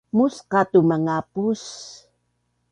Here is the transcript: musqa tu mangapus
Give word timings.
musqa 0.17 0.61
tu 0.71 0.79
mangapus 0.89 1.63